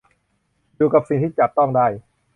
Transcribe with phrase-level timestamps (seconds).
[0.75, 1.87] อยู่กับสิ่งที่จับต้องได้